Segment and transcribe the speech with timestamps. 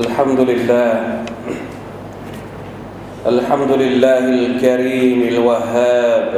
[0.00, 0.92] الحمد لله.
[3.26, 6.32] الحمد لله الكريم الوهاب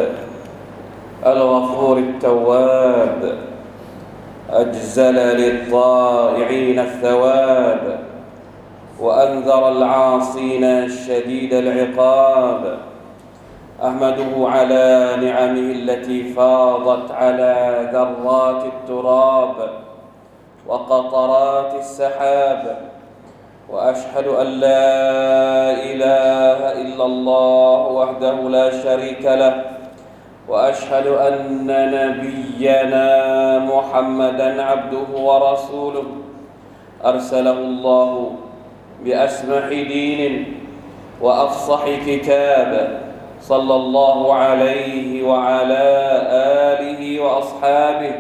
[1.27, 3.21] الغفور التواب
[4.51, 7.83] أجزل للطائعين الثواب
[9.01, 12.79] وأنذر العاصين شديد العقاب.
[13.83, 14.87] أحمده على
[15.23, 17.55] نعمه التي فاضت على
[17.95, 19.57] ذرات التراب
[20.67, 22.93] وقطرات السحاب.
[23.69, 29.65] وأشهد أن لا إله إلا الله وحده لا شريك له
[30.49, 33.09] وأشهد أن نبينا
[33.59, 36.05] محمدا عبده ورسوله.
[37.05, 38.31] أرسله الله
[39.05, 40.55] باسمح دين
[41.21, 43.01] وأفصح كتاب
[43.41, 45.87] صلى الله عليه وعلى
[46.79, 48.15] آله وأصحابه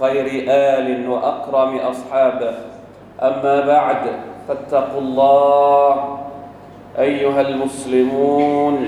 [0.00, 2.52] خير آل وأكرم أصحابه.
[3.22, 6.19] أما بعد فاتقوا الله
[6.99, 8.85] ايها المسلمون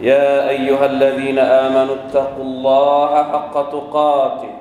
[0.00, 4.52] يا ايها الذين امنوا اتقوا الله حق تقاته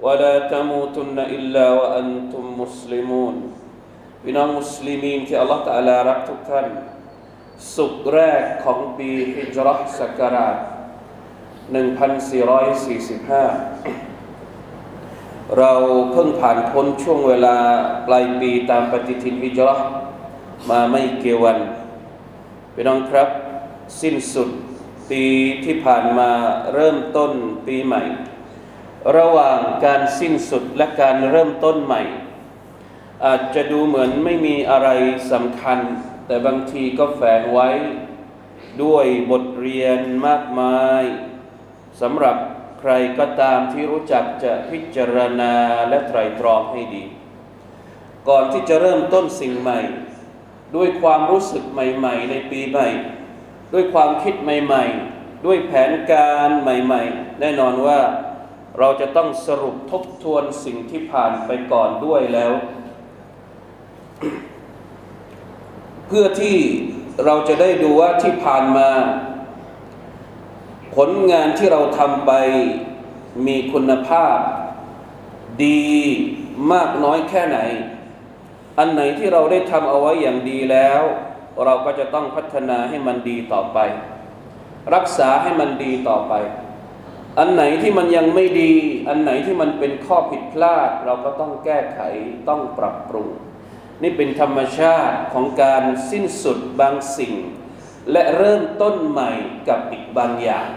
[0.00, 3.50] ولا تموتن الا وانتم مسلمون
[4.24, 6.66] พี่น้องมุสลิมีนที่อัลลอฮฺตะอาลารักทุกท่าน
[7.76, 10.56] สุกแรกของปีฮิจรัชศักราช
[11.70, 14.03] 1445
[15.57, 15.73] เรา
[16.11, 17.57] เพิ่งผ่านพ้นช่วงเวลา
[18.07, 19.81] ปลายปีตามปฏิทินฮิจรัช
[20.69, 21.57] มาไม่เกี่ยววัน
[22.73, 23.29] พี่น้องครับ
[24.01, 24.49] สิ้นสุด
[25.09, 25.23] ปี
[25.65, 26.31] ที่ผ่านมา
[26.73, 27.31] เริ่มต้น
[27.67, 28.01] ปีใหม่
[29.17, 32.01] ระหว่างการสิ้นสุดและการเริ่มต้นใหม่
[33.25, 34.89] อาจจะดูเหมือนไม่มีอะไร
[35.31, 35.79] สำคัญ
[36.27, 37.69] แต่บางทีก็แฝงไว้
[38.83, 41.03] ด้วยบทเรียนมากมาย
[42.01, 42.37] สำหรับ
[42.79, 45.53] ใครก็ตามที่รู้จักจะพิจารณา
[45.89, 47.05] และไตรตรองให้ดี
[48.29, 49.79] ก่อนที่จะเริ่มต้นสิ่งใหม่
[50.75, 52.87] ด้วยความรู้สึกใหม่ ๆ ในปีใหม่
[53.73, 54.85] ด้วยความคิดใหม่
[55.15, 57.99] ๆ ด้วยแผนการใหม่ ๆ แน่นอนว่า
[58.79, 62.53] เราจะต้องสรุปทบทวนสิ่งที่ผ่านไปก่อนด้วยแล้ว
[66.07, 66.57] เพื่อที่
[67.25, 68.89] เราจะได้ดูว่าที่ผ่านมา
[70.95, 72.31] ผลงานที่เราทำไป
[73.47, 74.37] มีคุณภาพ
[75.65, 75.85] ดี
[76.71, 77.59] มากน้อยแค่ไหน
[78.77, 81.01] อันไหนที่เราได้ทำเอาไว้อย่างดีแล้ว
[81.65, 83.79] เราก็จะต้องพัฒนาให้มันดีต่อไป
[84.93, 86.33] รักษาให้มันดีต่อไป
[87.39, 88.73] อันไหนที่มันยังไม่ดี
[89.07, 91.99] อันไหนที่มันเป็นข้อผิดพลาด เราก็ต้องแก้ไข
[92.49, 93.27] ต้องปรับปรุง
[94.03, 97.33] นี่เป็นธรรมชาติของการสิ้นสุดบางสิ่ง
[98.11, 99.31] และเริ่มต้นใหม่
[99.67, 100.67] กับอีกบางอย่าง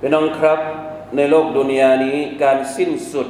[0.00, 0.60] พี่น้องครับ
[1.16, 3.28] ในโลกดุนยานี้การสิ้นสุด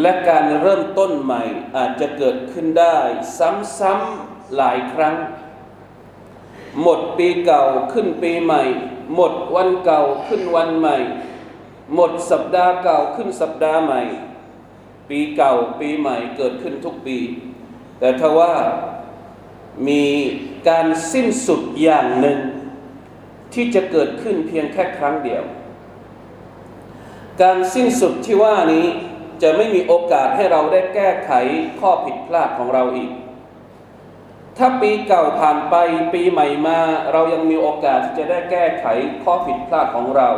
[0.00, 1.42] และการเริ่มต้นใหม่
[1.76, 2.96] อาจจะเกิดขึ้นได้
[3.38, 5.16] ซ้ำๆหลายครั้ง
[6.82, 8.62] หมดปีเก่าขึ้นปีใหม่
[9.14, 10.96] หมดวันเก่าขึ้นวันใหม่
[11.94, 14.02] หมดสัปดาห์เก่าขึ้นสัปดาห์ใหม่
[15.08, 17.18] ปีเก่าปีใหม่เกิดขึ้นทุกปี
[17.98, 18.52] แต่ถ้าว่า
[19.88, 20.04] มี
[20.68, 22.38] การสิ้นสุดอย่างหนึ่ง
[23.54, 25.44] ที่จะเกิดขึ้นเพียงแค่ครั้งเดียว
[27.42, 28.86] การสิ้นสุดที่ว่านี้
[29.42, 31.32] จะไม่มีโอกาสให้เราได้แก้ไข
[31.80, 33.10] ข้อผิดพลาดของเราอีก
[34.58, 35.74] ถ้าปีเก่าผ่านไป
[36.14, 36.78] ปีใหม่มา
[37.12, 38.86] เรายังมีโอกาสที่จะได้แก้ไข
[39.24, 40.28] ข้อผิดพลาดของเรา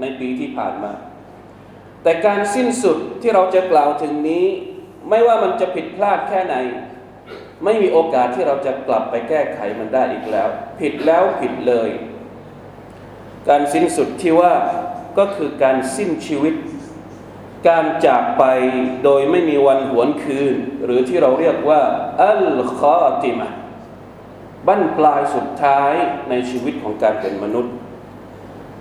[0.00, 0.92] ในปีที่ผ่านมา
[2.02, 4.46] แต่การสิ้นสุดที่เราจะกล่าวถึงนี้
[5.08, 6.56] ไม่ว่ามันจะผิดพลาดแค่ไหน
[7.64, 10.48] ไม่มีโอกาสที่เราจะกลับไปแก้ไขมันได้อีกแล้ว
[10.80, 11.90] ผิดแล้วผิดเลย
[13.48, 14.52] การสิ้นสุดที่ว่า
[15.18, 16.54] ก็คือการสิ้นชีวิต
[17.68, 18.44] การจากไป
[19.04, 20.54] โดยไม่มีวันหวนคืน
[20.84, 21.80] หรือที่เราเรียกว่า
[22.22, 23.48] อัลคอติมะ
[24.66, 25.92] บั้นปลายสุดท้าย
[26.30, 27.74] ในชีวิตของการเป็นมนุษย์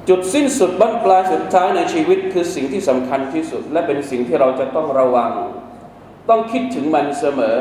[0.10, 5.32] จุดสิ้นสุดบั้นปลายสุดท้ายในชีวิต คือสิ่งที่สำคัญที่สุด และเป็นสิ่งที่เราจะต้องระวัง
[6.30, 7.58] ต้องคิดถึงมันเสมอ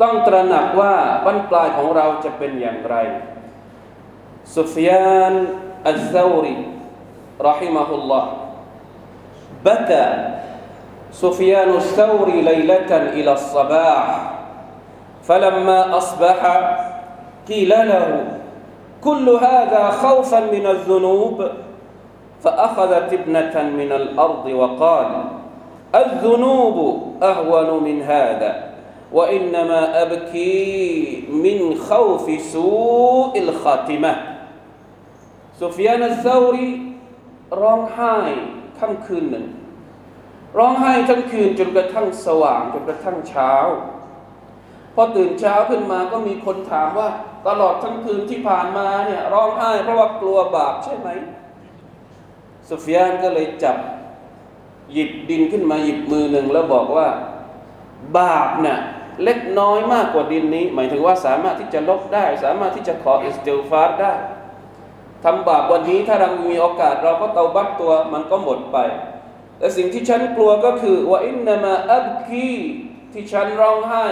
[0.00, 0.94] ต้องตระหนักว่า
[1.24, 2.96] บั้นปลายของเราจะเป็นอย่างไร
[4.56, 5.32] สุฟยาน
[5.88, 6.56] อัลซารี
[7.40, 8.24] رحمه الله
[9.64, 10.06] بكى
[11.12, 14.32] سفيان الثوري ليلة إلى الصباح
[15.22, 16.40] فلما أصبح
[17.48, 18.24] قيل له
[19.04, 21.48] كل هذا خوفا من الذنوب
[22.44, 25.24] فأخذت ابنة من الأرض وقال
[25.94, 26.76] الذنوب
[27.22, 28.63] أهون من هذا
[29.15, 30.53] ว่าอินนามาอับคี
[31.45, 31.59] มิน
[31.89, 32.69] ข้าฟิซู
[33.37, 34.13] อิลขาติมะ
[35.61, 36.69] ซุฟยานัซารี
[37.61, 38.15] ร้องไห้
[38.79, 39.45] ค่ำคืนหนึ่ง
[40.57, 43.53] ร้องไห้ทั้งคืนจนกระทั่งสว่างจนกระทั่งเช้า
[44.93, 47.09] พอตื่นเช้าขึ้นมาก็มีคนถามว่า
[47.47, 51.09] ตลอดทั้งคืนที่ผ่านมาเนี่ยร้องไห้เพราะว่ากลัวบาปใช่ไหม
[52.69, 53.77] สุฟยานก็เลยจับ
[54.93, 57.07] หยิบดินขึ้นมาหยิบมือหนึ่งแล้วบอกว่า
[58.17, 58.79] บาปเนี่ย
[59.23, 64.13] เล็กน้อยมากกว่าดินนี้ หมายถึงว่าสามารถที่จะลบได้ สามารถที่จะขออิสติลฟาร์ได้
[65.23, 68.77] ทำบาปวันนี้ถ้าเรามีโอกาสเราก็เตาบัตตัวมันก็หมดไป
[69.57, 72.51] แต่สิ่งที่ฉันกลัวก็คือว่าอินนามาอับคี
[73.13, 74.07] ที่ฉันร้องไห้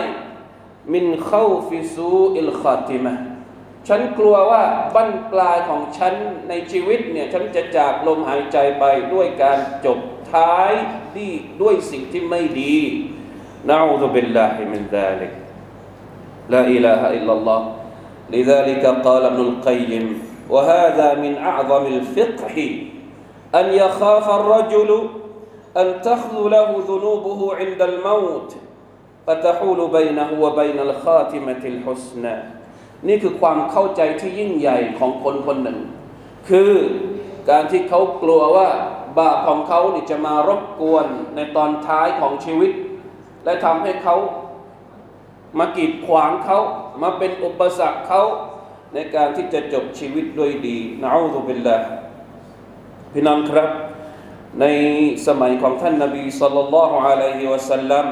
[0.94, 3.14] มินเข้าฟิซูอิลคาติมะ
[3.88, 4.64] ฉันกลัวว่า
[4.96, 6.14] บั้นปลายของฉัน
[6.50, 8.84] ในชีวิตเนี่ยฉันจะจากลมหายใจไป
[9.14, 10.00] ด้วยการจบ
[10.34, 10.72] ท้าย
[11.18, 11.30] ดี
[11.62, 12.78] ด้วยสิ่งที่ไม่ดี
[13.70, 15.32] นะอูซุบิลลาฮิมินซาลิก
[16.53, 17.62] ลาอิลาฮะอิลลัลลอฮ
[18.37, 20.05] لذلك قال ابن القيم
[20.50, 22.56] وهذا من أعظم الفقه
[23.55, 24.91] أن يخاف الرجل
[25.76, 28.50] أن تخذ له ذنوبه عند الموت
[29.26, 32.37] فتحول بينه وبين الخاتمة الحسنى
[33.09, 35.79] นี่คือความเข้าใจที่ยิ่งใหญ่ของคนคนหนึ่ง
[36.49, 36.73] คือ
[37.50, 38.69] การที่เขากลัวว่า
[39.19, 41.06] บาปของเขานี่จะมารบกวน
[41.37, 42.70] ในตอนท้ายของชีวิต
[43.44, 44.16] และทำให้เขา
[45.60, 46.60] มากีดขวางเขา
[47.01, 48.22] มาเป็นอุปสรรคเขา
[48.94, 51.78] ในการที่จะจบชีวิตด้วยดีนะอูซุบิลลา
[53.13, 53.69] พี่น้องครับ
[54.62, 54.66] ใน
[55.28, 58.07] สมัยของท่านนบีสัลลัลลอฮุอะลัยฮิวะสัลลัม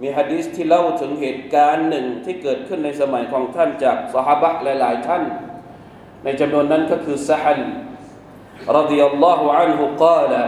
[0.00, 5.22] มีฮะดีษที่เล่าถึงเหตุการณ์หนึ่งที่เกิดขึ้นในสมัยของท่านจากสหบะหลาย ๆ ท่าน
[6.24, 7.60] ในจำนวนนั้นก็คือซะฮัล
[8.78, 10.42] รดิยัลลอฮุอันฮุกาละ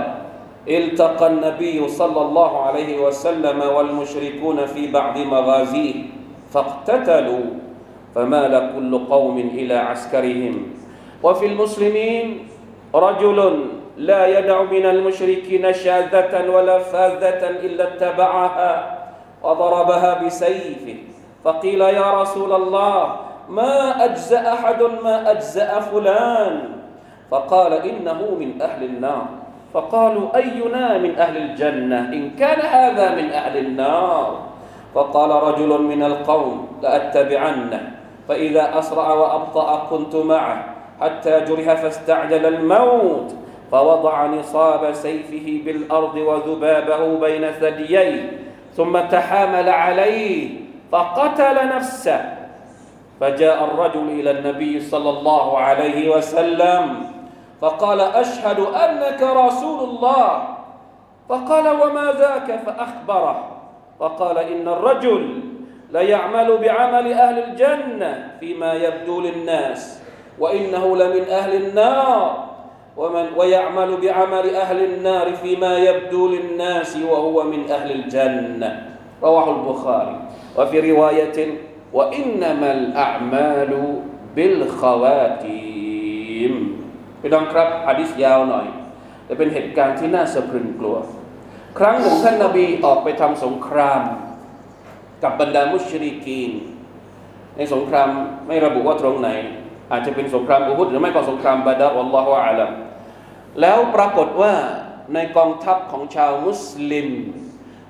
[0.69, 5.95] التقى النبي صلى الله عليه وسلم والمشركون في بعض مغازيه
[6.51, 7.45] فاقتتلوا
[8.15, 10.55] فمال كل قوم إلى عسكرهم.
[11.23, 12.49] وفي المسلمين
[12.95, 13.39] رجل
[13.97, 18.73] لا يدع من المشركين شاذة ولا فاذة إلا اتبعها
[19.43, 20.97] وضربها بسيفه
[21.45, 23.17] فقيل يا رسول الله
[23.49, 26.55] ما أجزأ أحد ما أجزأ فلان؟
[27.31, 29.44] فقال إنه من أهل النار.
[29.75, 34.55] فقالوا أينا من أهل الجنة؟ إن كان هذا من أهل النار.
[34.95, 37.93] فقال رجل من القوم لأتبعنه
[38.29, 40.65] فإذا أسرع وأبطأ كنت معه
[41.01, 43.35] حتى جرح فاستعجل الموت
[43.73, 48.39] فوضع نصاب سيفه بالأرض وذبابه بين ثدييه
[48.77, 50.51] ثم تحامل عليه
[50.93, 52.35] فقتل نفسه.
[53.21, 57.14] فجاء الرجل إلى النبي صلى الله عليه وسلم
[57.61, 60.49] فقال أشهد أنك رسول الله.
[61.29, 63.51] فقال وما ذاك فأخبره.
[64.01, 65.41] فقال إن الرجل
[65.93, 70.03] ليعمل بعمل أهل الجنة فيما يبدو للناس
[70.39, 72.45] وإنه لمن أهل النار
[72.97, 78.97] ومن ويعمل بعمل أهل النار فيما يبدو للناس وهو من أهل الجنة.
[79.23, 80.21] رواه البخاري.
[80.59, 81.59] وفي رواية
[81.93, 84.03] وإنما الأعمال
[84.37, 85.75] بالخواتيم.
[87.27, 88.67] พี่น้องครับฮะดิษยาวหน่อย
[89.25, 90.97] แต่เป็นเหตุการณ์ที่น่าสะพรึงกลัว
[91.79, 94.01] ครั้งหนึ่งท่านนาบีออกไปทำสงคราม
[95.23, 96.53] กับบรรดามุชริกีน
[97.57, 98.09] ในสงคราม
[98.47, 99.29] ไม่ระบุว่าตรงไหน
[99.91, 102.71] อาจจะเป็นสงครามอุฮุดหรือไม่ก็สงครามบาดาอัลลอฮฺอาลัม
[103.61, 104.55] แล้วปรากฏว่า
[105.15, 107.09] ในกองทัพของชาวมุสลิม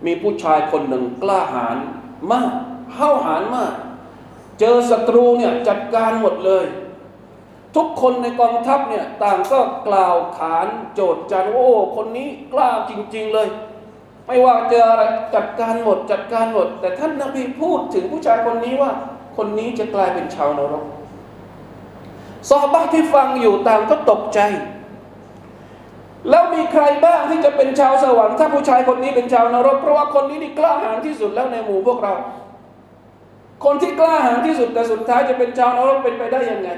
[0.06, 1.76] มีผู้ชายคนหนึ่งกล้าหาญ
[2.32, 2.53] มาก
[2.98, 3.74] ห้าหาญมาก
[4.60, 6.64] เจอศัตรูเนี่ยจัดการหมดเลย
[7.76, 13.48] ทุกคนในกองทัพเนี่ยต่างก็กล่าวขานโจทย์จันโอ้คนนี้กล้าจริง ๆเลย
[14.26, 15.02] ไม่ว่าเจออะไร
[15.34, 18.90] จัดการหมดจัดการหมด แต่ท่านนาบีพูดถึงผู้ชายคนนี้ว่า
[19.36, 20.84] คนนี้จะกลายเป็นชาวนรก
[22.48, 24.40] ซอฮาบะห์ที่ฟังอยู่ต่างก็ตกใจ
[26.31, 32.14] แล้วมีใครบ้างที่จะเป็นชาวสวรรค์ถ้าผู้ชายคนนี้เป็นชาวนรก เพราะว่าคนนี้นี่กล้าหาญที่สุดแล้วในหมู่พวกเรา
[33.64, 36.70] คนที่กล้าหาญที่สุดแต่สุดท้ายจะเป็นชาวนรกเป็นไปได้ยังไง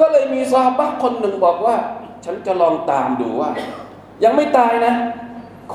[0.00, 1.76] ก็เลยมีซาบะคนหนึ่งบอกว่า
[2.24, 3.50] ฉันจะลองตามดูว่า
[4.24, 4.94] ยังไม่ตายนะ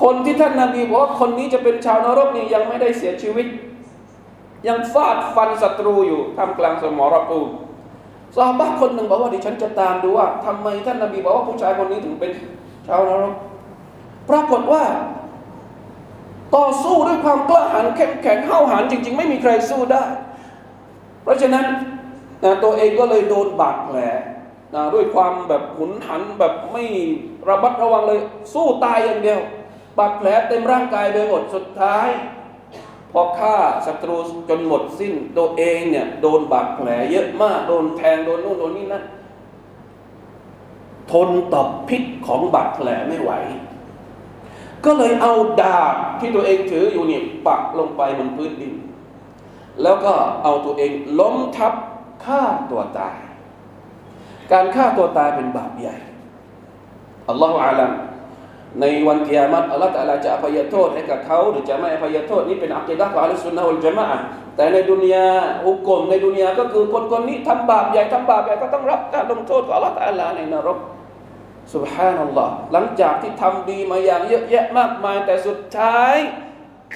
[0.01, 3.47] คนที่ท่านนาบีบอกว่าคนนี้จะเป็นชาวนรกนี่ยังไม่ได้เสียชีวิต
[4.67, 7.51] ยังฟาดฟันศัตรูอยู่ท่ามกลางสมรภูมิ
[8.35, 12.31] ซาบะคนหนึ่งบอกว่าดิฉันจะตามดูว่าทำไมท่านนาบีบอกว่าผู้ชายคนนี้ถึงเป็น
[12.87, 13.35] ชาวนรก
[14.29, 14.83] ปรากฏว่า
[16.55, 20.03] ต่อสู้ด้วยความกล้าหาญเข้มแข็งห้าหาญจริง ๆ ไม่มีใครสู้ได้
[21.23, 21.65] เพราะฉะนั้น
[22.43, 23.97] นะตัวเองก็เลยโดนบาดแผล
[24.75, 26.83] นะด้วยความแบบหุนหันแบบไม่
[27.47, 28.19] ระมัดระวังเลย
[28.53, 29.39] สู้ตายอย่างเดียว
[29.97, 32.07] บาดแผลเต็มร่างกายไปหมดสุดท้าย
[33.13, 33.55] พอฆ่า
[33.85, 34.17] ศัตรู
[34.49, 39.03] จนหมดสิ้น ตัวเองเนี่ยโดนบาดแผลเยอะมาก โดนแทงโดนนู่นโดนนี่นั่น
[41.11, 43.31] ทนต่อพิษของบาดแผลไม่ไหว
[44.85, 48.73] ก็เลยเอาดาบที่ตัวเองถืออยู่นี่ปักลงไปบนพื้นดิน
[49.83, 51.73] แล้วก็เอาตัวเองล้มทับ
[52.25, 53.15] ฆ่าตัวตาย
[54.51, 55.95] การฆ่าตัวตายเป็นบาปใหญ่
[57.29, 57.91] อัลลอฮฺอาลัม
[58.79, 64.05] ในวันกิยามัตอัลลอฮฺตะลาจะอภัยโทษให้กับเขาหรือจะไม่อภัยโทษนี่เป็นอัคดะของอัลลอฮฺสุนนะอุลจามะ
[64.55, 65.29] แต่ในดุนยา
[65.65, 70.79] หุกกลมในดุนยาก็คือคนคนนี้ทำบาปใหญ่ทำบาปใหญ่ก็ต้องรับการลงโทษของอัลลอฮฺตะลาในนรก
[71.73, 76.15] สุบฮานัลลอฮ์หลังจากที่ทำดีมาอย่างเยอะแยะมากมายแต่สุดท้าย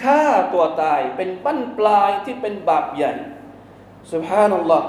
[0.01, 3.13] ฆ่าตัวตายเป็นบั้นปลายที่เป็นบาปใหญ่
[4.13, 4.87] สุบฮานัลลอฮ์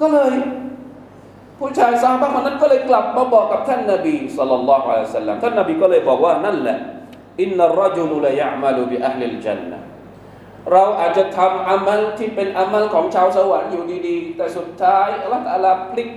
[0.00, 0.34] ก็เลย
[1.58, 6.78] ผู้ชายซอฮาบะฮ์คนนั้นก็เลยกลับมาบอกกับท่านนบีصلى الله عليه وسلم ท่านนบีก็เลยบอกว่านั่นแหละ
[7.42, 9.78] إن الرجل ليعمل بعمل أهل الجنة
[10.72, 16.08] เราอาจจะทำอามัลที่เป็นอามัลของชาวสวรรค์อยู่ดีๆ แต่สุดท้ายอัลลอฮฺตะลาพลิก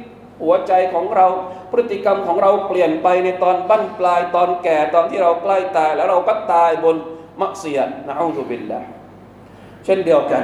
[0.43, 1.27] หัวใจของเรา
[1.71, 6.95] พฤติกรรมของเราเปลี่ยนไปในตอนบั้นปลายตอนแก่ตอนที่เราใกล้ตายแล้วเราก็ตายบน
[7.41, 8.79] معصية نعوذ بالله
[9.85, 10.43] เช่นเดียวกัน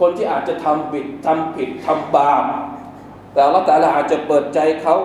[0.00, 2.44] คนที่อาจจะทำผิดทำผิดทำบาป
[3.32, 4.96] แต่ลลอฮฺตะลาอาจจะเปิดใจเขา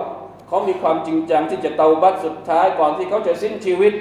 [0.48, 3.92] เขามีความจริงจังที่จะเตาบัตสุดท้ายก่อนที่เขาจะสิ้นชีวิต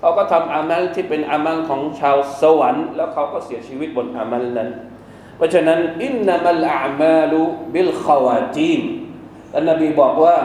[0.00, 4.70] เขาก็ทำอามัลที่เป็นอามัลของชาวสวรรค์ แล้วเขาก็เสียชีวิตบนอามัลนั้น
[5.36, 7.40] เพราะฉะนั้นอินนามัลอามาลุ
[7.72, 8.80] บิลขวาจีม
[9.52, 10.38] ท่านนบีบอกว่า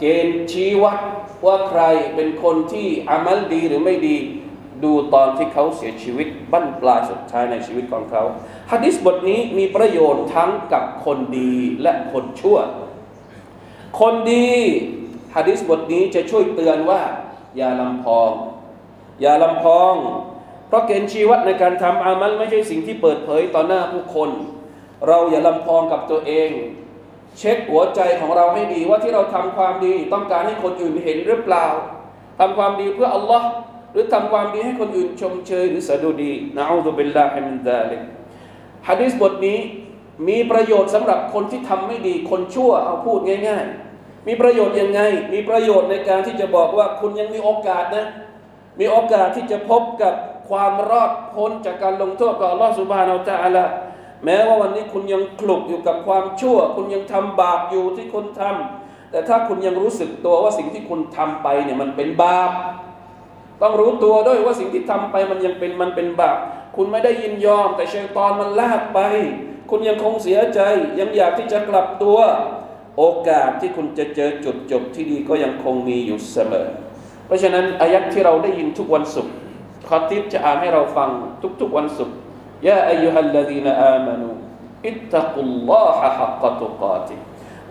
[0.00, 0.98] เกณฑ์ชี้วัด
[1.46, 1.82] ว่าใคร
[2.14, 4.16] เป็นคนที่อามัลดีหรือไม่ดี
[4.84, 8.22] ดูตอนที่เขาเสียชีวิตบั้นปลายสุดท้ายในชีวิตของเขา
[8.72, 12.58] ฮะดิษบทนี้มีประโยชน์ทั้งกับคนดีและคนชั่ว
[14.00, 14.50] คนดี
[15.36, 17.02] ฮะดิษบทนี้จะช่วยเตือนว่า
[17.56, 18.30] อย่าลำพอง
[19.20, 19.94] อย่าลำพอง
[20.68, 24.30] เพราะเกณฑ์ชีวัดในการทำอามัลไม่ใช่สิ่งที่เปิดเผยต่อหน้าผู้คน
[25.08, 26.50] เราอย่าลำพองกับตัวเอง
[27.38, 31.66] เช็คหัวใจของเราให้ดีว่าที่เราทำความดีต้องการให้คนอื่นเห็นหรือเปล่า
[32.38, 33.48] ทำความดีเพื่ออัลลอฮ์
[33.92, 38.00] หรือทำความดีให้คนอื่นชมเชยหรือสะดุดีนะอูซุบิลลาฮิมินซาลิก
[38.88, 39.58] ฮะดิษบทนี้
[40.28, 43.18] มีประโยชน์สำหรับคนที่ทำไม่ดีคนชั่วเอาพูด
[43.48, 43.64] ง่าย
[43.96, 45.00] ๆ มีประโยชน์ยังไง
[45.32, 48.06] มีประโยชน์ในการที่จะบอกว่าคุณยังมีโอกาสนะ
[48.80, 50.14] มีโอกาสที่จะพบกับ
[50.50, 53.64] ความรอดพ้นจากการลงโทษของอัลลอฮฺสุบฮานาอัลตะอาลา
[54.24, 62.50] แม้ว่าวันนี้คุณยังคลุกอยู่กับความชั่ว คุณยังทำบาปอยู่ที่คุณทำแต่ถ้าคุณยังรู้สึกตัวว่าสิ่งที่คุณทำไปเนี่ยมันเป็นบาป
[63.62, 66.38] ต้องรู้ตัวด้วยว่าสิ่งที่ทำไปมันยังเป็นมันเป็นบาป
[66.76, 69.00] คุณไม่ได้ยินยอม แต่ชัยตอนมันลากไป
[69.70, 70.60] คุณยังคงเสียใจ
[70.98, 72.18] ยังอยากที่จะกลับตัว
[72.98, 76.68] โอกาสที่คุณจะเจอจุดจบที่ดีก็ยังคงมีอยู่เสมอ
[77.26, 79.34] เพราะฉะนั้นอายักที่เราได้ยินทุกวันศุกร์
[79.88, 81.10] ขอทิปจะอ่านให้เราฟัง
[81.60, 82.16] ทุกๆวันศุกร์
[82.66, 84.28] ยาอายุฮัลลดีนอามานู
[84.88, 87.16] อิตตะกุลลอฮะฮักตุกาติ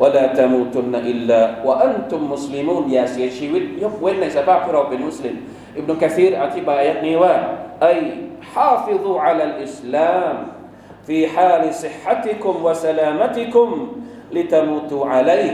[0.02, 5.36] วะลาตมูตุนอิลลาวะอันตุมมุสลิมูนยาเสียชีวิต ยกเว้นในสภาพที่เราเป็นมุสลิม
[5.77, 7.35] อิบนุกะซีรอธิบายอายัดนี้ว่า
[7.83, 7.87] ไอ
[8.55, 10.37] حافظوا على الإسلام
[11.07, 13.69] في حال صحتكم وسلامتكم
[14.35, 15.53] لتموتوا عليه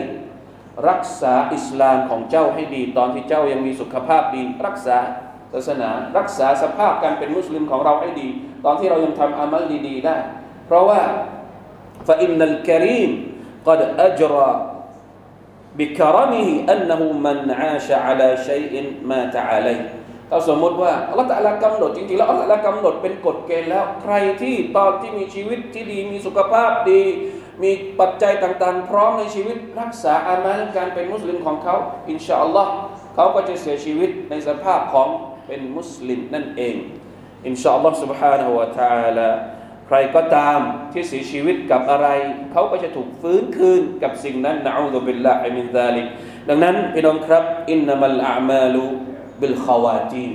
[0.88, 4.98] รักษาอิสลามของเจ้าให้ดี ตอนที่เจ้ายังมีสุขภาพดี รักษา
[5.52, 8.28] ศาสนา รักษาสภาพการเป็นมุสลิมของเราให้ดี
[8.64, 10.16] ตอนที่เรายังทำอามัลดีๆได้
[10.66, 11.00] เพราะว่า
[12.08, 13.10] فإن الكريم
[13.68, 14.50] قد أجرى
[15.78, 18.74] بكرمه أنه من عاش على شيء
[19.06, 19.82] مات عليه
[20.30, 27.02] ถ้าสมมติว่าอัลลอฮฺตะลากำหนดจริงๆแล้วอัลลอฮฺตะลากำหนดเป็นกฎเกณฑ์แล้ว ใครที่ตอนที่มีชีวิตที่ดีมีสุขภาพดี
[27.62, 27.70] มี
[28.00, 31.76] ปัจจัยต่างๆ พร้อมในชีวิตรักษาอามัลการเป็นมุสลิมของเขา
[32.10, 32.72] อินชาอัลลอฮ์
[33.14, 35.08] เขาก็จะเสียชีวิตในสภาพของ
[35.46, 36.74] เป็นมุสลิมนั่นเอง
[37.46, 39.30] อินชาอัลลอฮ์ سبحانه และ تعالى
[39.86, 40.58] ใครก็ตาม
[40.92, 42.08] ที่เสียชีวิตกับอะไร
[42.52, 46.06] เขาก็จะถูกฟื้นคืนกับสิ่งนั้นนะอูซุบิลลาฮิมินซาลิก
[46.48, 48.86] ดังนั้นพี่น้องครับ อินนามัลอามาลู
[49.40, 50.32] บิลขาวาจีน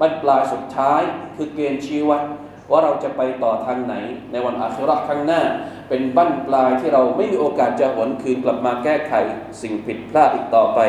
[0.00, 1.02] บั้นปลายสุดท้าย
[1.36, 2.22] คือเกณฑ์ชี้วัด
[2.70, 3.94] ว่าเราจะไปต่อทางไหน
[4.32, 5.42] ในวันอาคิเราะห์ข้างหน้า
[5.88, 9.12] เป็นบั้นปลายที่เราไม่มีโอกาสจะหวนคืนกลับมาแก้ไข
[9.60, 10.80] สิ่งผิดพลาดอีกต่อไป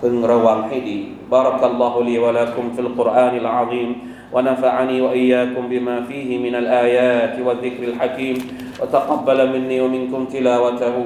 [0.00, 0.98] พึงระวังให้ดี
[1.32, 3.90] บารักัลลอฮุลีวะลากุมฟิลกุรอานิลอาซีม
[4.34, 8.36] ونفعني وإياكم بما فيه من الآيات والذكر الحكيم
[8.80, 10.96] وتقبل مني ومنكم تلاوته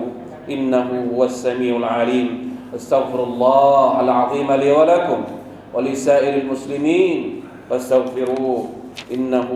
[0.51, 2.29] إنه هو السميع العليم
[2.75, 5.21] استغفر الله العظيم لي ولكم
[5.74, 8.66] ولسائر المسلمين فاستغفروه
[9.14, 9.50] إنه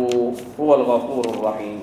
[0.59, 1.79] هو الغفور الرحيم.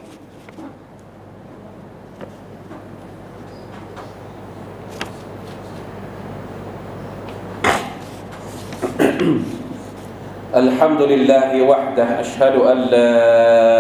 [10.50, 13.14] الحمد لله وحده أشهد أن لا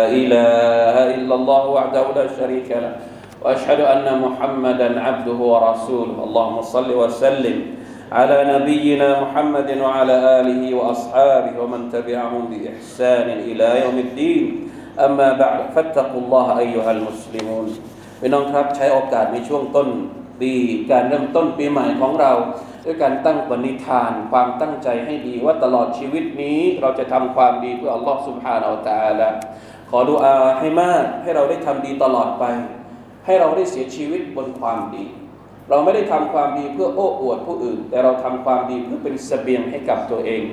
[0.06, 2.94] إله إلا الله وحده لا شريك له
[3.42, 6.16] وأشهد أن محمدا عبده ورسوله.
[6.24, 7.56] اللهم صل وسلم
[8.11, 14.43] على نبينا محمد وعلى آله وأصحابه ومن تبعهم بإحسان إلى يوم الدين
[15.05, 17.67] أما بعد فاتقوا الله أيها المسلمون
[18.21, 19.87] พี่น้องครับใช้โอกาสในช่วงต้น
[20.41, 20.53] ปี
[20.91, 22.31] การเริ่มต้นปีใหม่ของเรา
[22.85, 29.29] ด้วยการตั้งปณิธาน ความตั้งใจให้ดีว่าตลอดชีวิตนี้เราจะทำความดีเพื่ออัลลอฮ์ سبحانه และ تعالى
[29.89, 32.43] ขอดุอาให้มากให้เราได้ทำดีตลอดไป
[33.25, 35.05] ให้เราได้เสียชีวิตบนความดี
[35.69, 40.43] เราไม่ได้ทำความดีเพื่อโอ้อวดผู้อื่น แต่เราทำความดีเพื่อเป็นเสบียงให้กับตัวเอง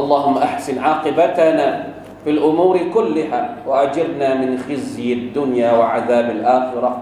[0.00, 1.66] اللهم أحسن عاقبتنا
[2.24, 6.92] في الأمور كلها وأجرنا من خزي الدنيا وعذاب الآخرة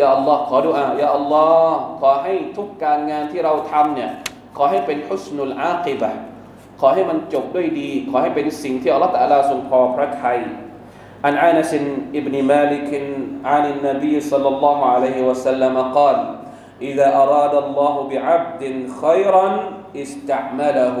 [0.00, 4.10] ยาอัลลอฮ์ขอดุอาอย่าอัลลอฮ์ขอให้ทุกการงานที่เราทำเนี่ย
[4.56, 6.10] ขอให้เป็นฮุสนุลอาคิบะ
[6.80, 10.40] ขอให้มันจบด้วยดี ขอให้เป็นสิ่งที่อัลลอฮ์ตะอาลาทรงพอพระทัย
[11.24, 11.72] عن أنس
[12.26, 12.90] بن مالك
[13.44, 16.16] عن النبي صلى الله عليه وسلم قال
[16.82, 18.62] إذا أراد الله بعبد
[19.02, 19.48] خيرا
[19.96, 20.98] استعمله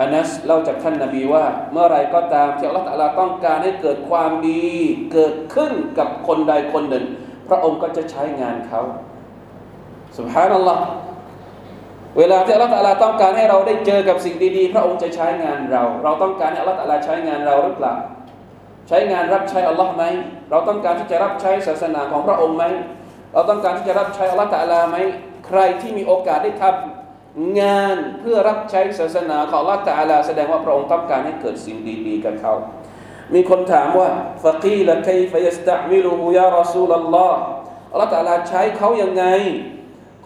[0.00, 4.64] อานัสเล่าจากท่านนาบีว่า เมื่อไรก็ตามที่อัลลอฮฺตะอาลาต้องการให้เกิดความดี
[5.12, 7.04] เกิดขึ้นกับคนใดคนหนึ่ง
[7.48, 8.82] พระองค์ก็จะใช้งานเขา
[10.18, 10.84] สุภานัลลอฮ์
[12.18, 17.94] เวลาที่อัลลอฮฺตะอาลาต้องการให้เราได้เจอกับสิ่งดีๆ พระองค์จะใช้งานเรา เราต้องการให้อัลลอฮฺตะอาลาใช้งานเราหรือเปล่า
[18.88, 20.04] ใช้งานรับใช้อัลลอฮ์ไหม
[20.50, 22.64] เราต้องการที่จะรับใช้ศาสนาของพระองค์ไหม
[23.37, 24.97] เราต้องการที่จะรับใช้อัลลอฮฺตะอาลาไหม
[25.47, 31.77] ใครที่มีโอกาสได้ทำงานเพื่อรับใช้ศาสนาของอัลลอฮฺตะอาลาแสดงว่าพระองค์ต้องการให้เกิดสิ่ง
[32.07, 32.53] ดีๆกับเขา
[33.33, 34.09] มีคนถามว่า
[34.43, 37.41] ฟะกีละคัยฟยัสตะมิลูฮุยารอซูลัลลอฮ์
[37.91, 39.25] อัลลอฮฺตะอาลาใช้เขายังไง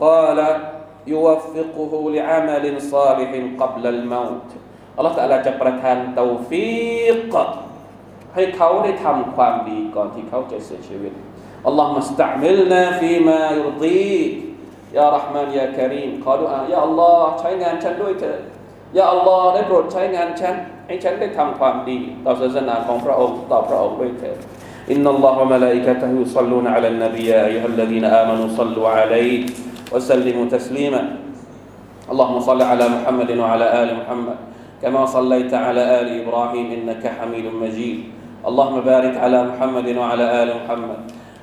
[0.04, 0.50] กาละ
[1.12, 4.50] ยุวฟิกุฮุลิอามัลินซาลิฮินกับลัลมาต
[4.98, 7.36] อัลลอฮฺตะอาลาจะประทานเตาฟีก
[8.36, 11.14] ให้เขาได้ทำความดีก่อนที่เขาจะเสียชีวิต
[11.67, 14.17] อัลลอฮฺมัสตัมิลนาฟีมายุรดี
[14.97, 18.41] ยารห์มานยากะรีมขอดุอายาอัลลอฮ์ใช้งานฉันด้วยเถิด
[18.97, 20.55] ยาอัลลอฮ์ได้โปรดใช้งานฉัน
[20.87, 24.39] ให้ฉันได้ทำความดีต่อศาสนาของพระองค์ต่อพระองค์ด้วยเถิด
[24.87, 29.47] إن الله وملائكته يصلون على النبي يا أيها الذين آمنوا صلوا عليه
[29.93, 31.03] وسلموا تسليما
[32.13, 34.39] اللهم صل على محمد وعلى آل محمد
[34.83, 37.99] كما صليت على آل إبراهيم إنك حميد مجيد
[38.47, 41.01] اللهم بارك على محمد وعلى آل محمد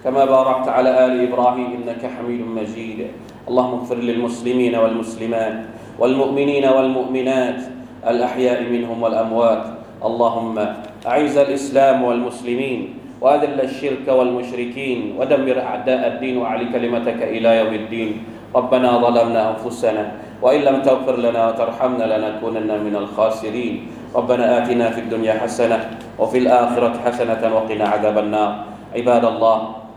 [0.08, 3.12] كما باركت على آل إبراهيم إنك حميد مجيد.
[3.44, 5.56] اللهم اغفر للمسلمين والمسلمات
[6.00, 7.60] والمؤمنين والمؤمنات
[8.08, 9.64] الأحياء منهم والأموات.
[10.00, 10.56] اللهم
[11.04, 12.80] أعز الإسلام والمسلمين
[13.20, 18.10] وأذل الشرك والمشركين ودمر أعداء الدين وعلي كلمتك إلى يوم الدين.
[18.56, 20.04] ربنا ظلمنا أنفسنا
[20.40, 23.74] وإن لم تغفر لنا وترحمنا لنكونن من الخاسرين.
[24.16, 28.52] ربنا آتنا في الدنيا حسنة وفي الآخرة حسنة وقنا عذاب النار.
[28.96, 29.58] عباد الله